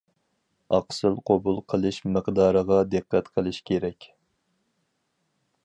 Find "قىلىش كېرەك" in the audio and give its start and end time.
3.37-4.09